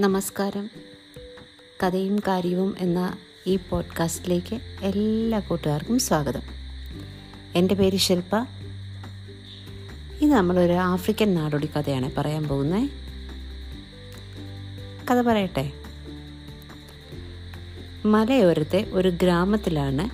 നമസ്കാരം. 0.00 0.70
കഥയും 1.82 2.18
കാര്യവും 2.18 2.76
എന്ന 2.78 3.16
ഈ 3.46 3.56
പോഡ്കാസ്റ്റിലേക്ക് 3.56 4.60
എല്ലാ 4.80 5.38
കൂട്ടുകാർക്കും 5.38 5.98
സ്വാഗതം. 5.98 6.40
എന്റെ 7.54 7.74
പേര് 7.74 7.96
ശില്പ. 7.96 8.36
ഇത് 10.20 10.30
നമ്മളൊരു 10.30 10.72
ആഫ്രിക്കൻ 10.72 11.34
നാടോടി 11.34 11.66
കഥയാണ് 11.66 12.10
പറയാൻ 12.18 12.48
പോകുന്നത് 12.48 12.88
കഥ 15.10 15.22
പറയട്ടെ. 15.22 15.72
മലയോരത്തെ 18.04 18.90
ഒരു 18.92 19.08
ഗ്രാമത്തിലാണ് 19.08 20.10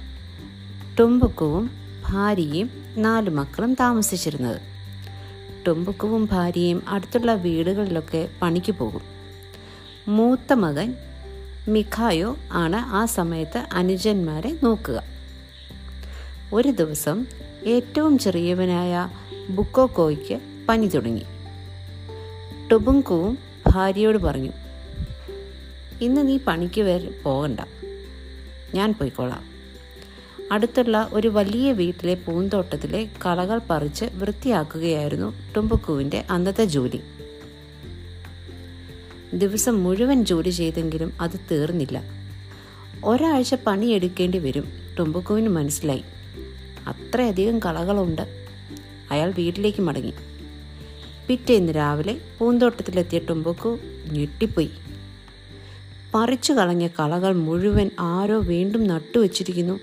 ടുംബുക്കുവും 0.99 1.71
ഭാര്യയും 2.09 2.71
നാലു 2.97 3.31
മക്കളും 3.31 3.75
താമസിച്ചിരുന്നത്. 3.75 4.61
ടുംബുക്കുവും 5.67 6.29
ഭാര്യയും 6.33 6.83
അടുത്തുള്ള 6.89 7.35
വീടുകളിലൊക്കെ 7.35 8.29
പണിക്ക് 8.43 8.73
പോകും. 8.73 9.16
മൂത്ത 10.09 10.53
മകൻ 10.53 10.95
മിഖായോ 11.69 12.37
ആണ് 12.53 12.77
ആ 12.77 13.05
സമയത്ത് 13.05 13.67
അനുജന്മാരെ 13.73 14.59
നോക്കുക. 14.63 15.03
ഒരു 16.53 16.69
ദിവസം 16.69 17.27
ഏറ്റവും 17.65 18.19
ചെറിയവനായ 18.19 19.09
ബുക്കോക്കോയ്ക്ക് 19.51 20.41
പനി 20.69 20.87
തുടങ്ങി. 20.87 21.23
ടുബുങ്കുവും 22.73 23.39
ഭാര്യയോട് 23.67 24.19
പറഞ്ഞു 24.19 24.51
ഇന്ന് 26.01 26.29
നീ 26.29 26.39
പണിക്ക് 26.47 26.81
വരെ 26.81 27.21
പോകണ്ട. 27.23 27.61
ഞാൻ 28.75 28.93
പോയിക്കോളാം. 28.93 29.45
അടുത്തുള്ള 30.53 31.09
ഒരു 31.13 31.29
വലിയ 31.29 31.73
വീട്ടിലെ 31.73 32.15
പൂന്തോട്ടത്തിലെ 32.15 33.09
കളകൾ 33.27 33.61
പറിച്ച് 33.71 34.05
വൃത്തിയാക്കുകയായിരുന്നു 34.05 35.53
ടുംബുക്കുവിന്റെ 35.57 36.25
അന്നത്തെ 36.31 36.65
ജോലി. 36.65 37.01
ദിവസം 39.35 39.85
മുഴുവൻ 39.85 40.25
ജോലി 40.25 40.51
ചെയ്തെങ്കിലും 40.51 41.13
അത് 41.21 41.41
തീർന്നില്ല. 41.51 42.03
ഒരാഴ്ച 43.05 43.55
പണിയെടുക്കേണ്ടി 43.55 44.39
വരും 44.39 44.65
ടൊമ്പുക്കുവിന് 44.99 45.49
മനസ്സിലായി. 45.49 46.03
അത്രയധികം 46.87 47.59
കളകളുണ്ട്. 47.59 48.47
അയാൾ 49.11 49.31
വീട്ടിലേക്ക് 49.31 49.83
മടങ്ങി. 49.83 50.15
പിറ്റേന്ന് 51.29 51.77
രാവിലെ 51.77 52.21
പൂന്തോട്ടത്തിലെത്തിയ 52.39 53.19
ടൊമ്പുക്കു 53.19 53.79
ഞെട്ടിപ്പോയി. 54.13 54.71
പറിച്ചു 56.15 56.53
കളഞ്ഞ 56.53 56.87
കളകൾ 56.87 57.37
മുഴുവൻ 57.37 57.91
ആരോ 58.01 58.41
വീണ്ടും 58.41 58.87
നട്ടുവച്ചിരിക്കുന്നു 58.87 59.81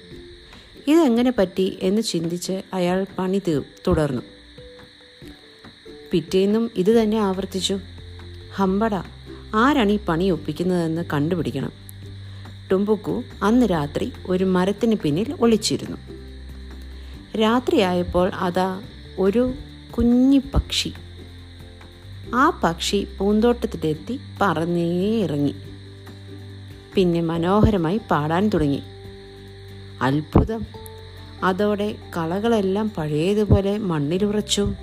ഇതെങ്ങനെ 0.87 1.33
പറ്റി 1.37 1.79
എന്ന് 1.81 2.01
ചിന്തിച്ച് 2.01 2.61
അയാൾ 2.73 3.05
പണി 3.17 3.41
തീ 3.47 3.59
തുടർന്നു. 3.87 4.21
പിറ്റേന്നും 6.11 6.71
ഇത് 6.75 7.03
തന്നെ 7.03 7.17
ആവർത്തിച്ചു. 7.17 7.79
ഹമ്പട 8.53 9.22
ആരാണ് 9.55 9.91
ഈ 9.91 9.99
പണി 9.99 10.29
ഒപ്പിക്കുന്നതെന്ന് 10.29 11.05
കണ്ടുപിടിക്കണം. 11.13 11.71
ടുംബുക്കു 12.71 13.23
അന്ന് 13.43 13.65
രാത്രി 13.65 14.11
ഒരു 14.27 14.43
മരത്തിന് 14.43 14.95
പിന്നിൽ 14.95 15.35
ഒളിച്ചിരുന്നു. 15.41 15.97
രാത്രിയായപ്പോൾ 17.37 18.29
അതാ 18.29 18.81
ഒരു 19.19 19.53
കുഞ്ഞി 19.97 20.37
പക്ഷി. 20.37 20.93
ആ 22.35 22.59
പക്ഷി 22.63 23.07
പൂന്തോട്ടത്തിലെത്തി 23.17 24.19
പറന്നേ 24.41 25.21
ഇറങ്ങി. 25.23 25.55
പിന്നെ 26.95 27.21
മനോഹരമായി 27.21 28.01
പാടാൻ 28.11 28.49
തുടങ്ങി. 28.49 28.81
അത്ഭുതം. 30.01 30.65
അതോടെ 31.43 31.95
കളകളെല്ലാം 32.17 32.91
പഴയതുപോലെ 32.97 33.77
മണ്ണിലുറച്ചു 33.77 34.73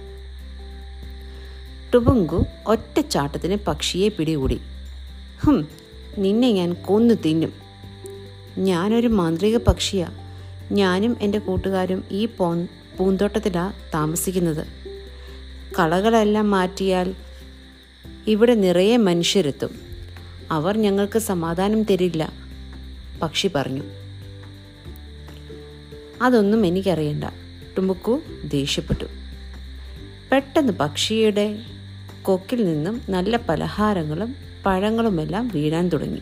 ടുബുങ്കു 1.95 2.47
ഒറ്റച്ചാട്ടത്തിന് 2.67 3.57
പക്ഷിയെ 3.67 4.09
പിടികൂടി. 4.09 4.61
ഹും 5.41 5.69
നിന്നെ 6.19 6.53
ഞാൻ 6.53 6.73
കൊന്നു 6.73 7.15
തിന്നും. 7.15 7.53
ഞാനൊരു 8.59 9.09
മാന്ത്രിക 9.09 9.57
പക്ഷിയാ. 9.57 10.09
ഞാനും 10.73 11.17
എന്റെ 11.21 11.39
കൂട്ടുകാരും 11.39 12.05
ഈ 12.11 12.27
പോ 12.27 12.55
പൂന്തോട്ടത്തിലാണ് 12.99 13.73
താമസിക്കുന്നത്. 13.95 14.67
കളകളെല്ലാം 15.79 16.51
മാറ്റിയാൽ 16.51 17.15
ഇവിടെ 18.27 18.55
നിറയെ 18.55 18.97
മനുഷ്യരെത്തും. 18.97 19.81
അവർ 20.51 20.79
ഞങ്ങൾക്ക് 20.79 21.19
സമാധാനം 21.19 21.83
തരില്ല 21.83 22.33
പക്ഷി 23.23 23.49
പറഞ്ഞു. 23.49 23.83
അതൊന്നും 26.23 26.67
എനിക്കറിയണ്ട. 26.67 27.25
ടുമുക്കു 27.79 28.23
ദേഷ്യപ്പെട്ടു. 28.45 29.05
പെട്ടെന്ന് 30.33 30.73
പക്ഷിയുടെ 30.73 31.59
കൊക്കിൽ 32.23 32.65
നിന്നും 32.65 33.03
നല്ല 33.09 33.37
പലഹാരങ്ങളും 33.37 34.35
പഴങ്ങളുമെല്ലാം 34.67 35.51
വീഴാൻ 35.55 35.89
തുടങ്ങി. 35.89 36.21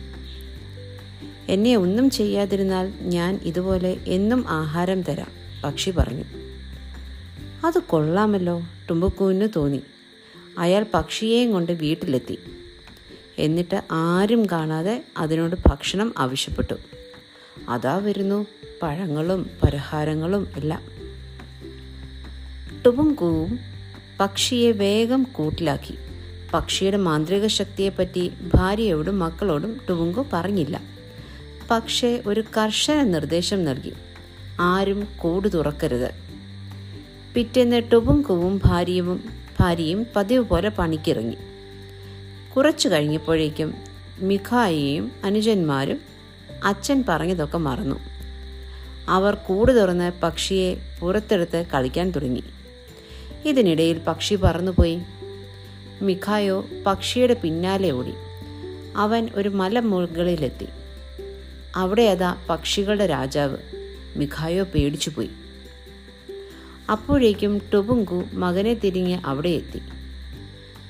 എന്നെ 1.49 1.75
ഒന്നും 1.75 2.09
ചെയ്യാതിരുന്നാൽ 2.09 2.93
ഞാൻ 3.01 3.39
ഇതുപോലെ 3.43 3.97
എന്നും 4.07 4.45
ആഹാരം 4.47 5.01
തരാം 5.01 5.27
പക്ഷി 5.63 5.91
പറഞ്ഞു. 5.91 6.23
അത് 7.65 7.79
കൊള്ളാമല്ലോ 7.79 8.61
ടുമ്പുക്കൂവിന് 8.89 9.47
തോന്നി. 9.55 9.81
അയാൾ 10.57 10.85
പക്ഷിയെയും 10.93 11.51
കൊണ്ട് 11.51 11.71
വീട്ടിലെത്തി. 11.71 12.39
എന്നിട്ട് 13.37 13.83
ആരും 13.91 14.45
കാണാതെ 14.51 15.03
അതിനോട് 15.17 15.55
ഭക്ഷണം 15.67 16.13
ആവശ്യപ്പെട്ടു. 16.17 16.73
അതാ 17.69 17.97
വരുന്നു 17.97 18.45
പഴങ്ങളും 18.81 19.49
പലഹാരങ്ങളും 19.63 20.47
എല്ലാം. 20.55 20.81
ടുബുങ്കുവും 22.85 23.59
പക്ഷിയെ 24.19 24.71
വേഗം 24.71 25.23
കൂട്ടിലാക്കി. 25.23 25.95
പക്ഷിയുടെ 26.53 26.97
മാന്ത്രിക 26.97 27.47
ശക്തിയെപ്പറ്റി 27.47 28.31
ഭാര്യയോടും 28.55 29.19
മക്കളോടും 29.19 29.81
ടുവുങ്കു 29.89 30.25
പറഞ്ഞില്ല. 30.33 30.81
പക്ഷേ 31.71 32.23
ഒരു 32.27 32.43
കർശന 32.57 33.03
നിർദ്ദേശം 33.03 33.65
നൽകി. 33.65 33.93
ആരും 34.59 35.07
കൂട് 35.17 35.53
തുറക്കരുത്. 35.53 36.11
പിറ്റേന്ന് 37.35 37.81
ടുബുങ്കുവും 37.93 38.61
ഭാര്യയും 38.65 39.23
ഭാര്യയും 39.59 40.05
പതിവ് 40.15 40.43
പോലെ 40.43 40.69
പണിക്കിറങ്ങി. 40.69 41.37
കുറച്ചു 42.55 42.89
കഴിഞ്ഞപ്പോഴേക്കും 42.89 43.73
മിഖായിയും 44.19 45.11
അനുജന്മാരും 45.23 45.99
അച്ഛൻ 46.63 47.03
പറഞ്ഞതൊക്കെ 47.09 47.57
മറന്നു. 47.57 47.95
അവർ 49.09 49.33
കൂട് 49.33 49.81
തുറന്ന് 49.81 50.11
പക്ഷിയെ 50.23 50.77
പുറത്തെടുത്ത് 50.99 51.65
കളിക്കാൻ 51.73 52.11
തുടങ്ങി. 52.11 52.43
ഇതിനിടയിൽ 53.45 53.97
പക്ഷി 53.97 54.35
പറന്നുപോയി. 54.35 54.99
മിഖായോ 56.01 56.65
പക്ഷിയുടെ 56.85 57.33
പിന്നാലെ 57.33 57.91
ഓടി. 57.91 58.13
അവൻ 58.95 59.29
ഒരു 59.35 59.49
മല 59.49 59.79
മുകളിലെത്തി. 59.79 60.67
അവിടെ 61.75 62.01
അതാ 62.01 62.35
പക്ഷികളുടെ 62.49 63.07
രാജാവ്. 63.07 63.57
മിഖായോ 64.15 64.63
പേടിച്ചുപോയി. 64.63 65.29
അപ്പോഴേക്കും 66.91 67.61
ടുബുങ്കു 67.73 68.23
മകനെ 68.33 68.73
തിരിഞ്ഞ് 68.73 69.19
അവിടെ 69.25 69.49
എത്തി. 69.49 69.81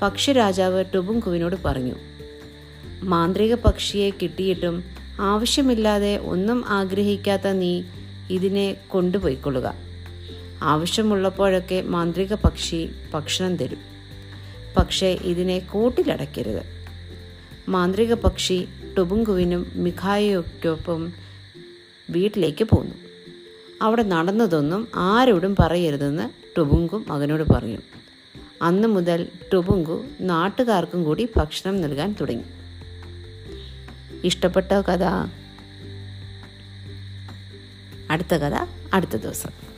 പക്ഷിരാജാവ് 0.02 0.86
ടുബുങ്കുവിനോട് 0.96 1.56
പറഞ്ഞു 1.66 1.96
മാന്ത്രിക 3.04 3.56
പക്ഷിയെ 3.56 4.10
കിട്ടിയിട്ടും 4.10 4.84
ആവശ്യമില്ലാതെ 5.20 6.18
ഒന്നും 6.18 6.66
ആഗ്രഹിക്കാത്ത 6.68 7.48
നീ 7.48 7.84
ഇതിനെ 8.30 8.76
കൊണ്ടുപോയിക്കൊള്ളുക. 8.88 9.89
ആവശ്യമുള്ളപ്പോഴൊക്കെ 10.62 11.82
മാന്ത്രിക 11.82 12.34
പക്ഷി 12.34 12.90
ഭക്ഷണം 13.14 13.56
തരും. 13.56 13.78
പക്ഷേ 14.78 15.08
ഇതിനെ 15.08 15.60
കൂട്ടിലടയ്ക്കരുത്. 15.60 16.62
മാന്ത്രിക 17.70 18.14
പക്ഷി 18.14 18.68
ടുബുങ്കുവിനും 18.98 19.72
മിഖായയ്ക്കൊപ്പം 19.76 21.14
വീട്ടിലേക്ക് 22.10 22.64
പോന്നു. 22.64 22.96
അവിടെ 23.82 24.04
നടന്നതൊന്നും 24.04 24.88
ആരോടും 24.96 25.56
പറയരുതെന്ന് 25.60 26.30
ടുബുങ്കും 26.58 27.06
മകനോട് 27.08 27.44
പറഞ്ഞു. 27.54 27.78
അന്ന് 28.62 28.88
മുതൽ 28.88 29.28
ടുബുങ്കു 29.54 30.06
നാട്ടുകാർക്കും 30.22 31.04
കൂടി 31.04 31.28
ഭക്ഷണം 31.38 31.82
നൽകാൻ 31.82 32.16
തുടങ്ങി. 32.22 32.44
ഇഷ്ടപ്പെട്ട 34.24 34.72
കഥ. 34.72 35.04
അടുത്ത 38.12 38.34
കഥ 38.34 38.66
അടുത്ത 38.94 39.16
ദിവസം. 39.16 39.69